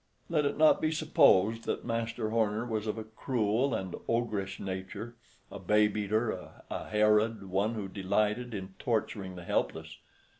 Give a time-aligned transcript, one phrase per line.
[0.29, 5.59] Let it not be supposed that Master Horner was of a cruel and ogrish nature—a
[5.59, 9.99] babe eater—a Herod—one who delighted in torturing the helpless.